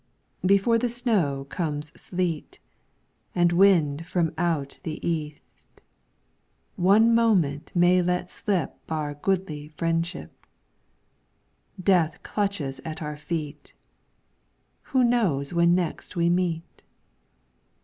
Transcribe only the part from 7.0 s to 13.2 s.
moment may let slip Our goodly fellowship. Death clutches at our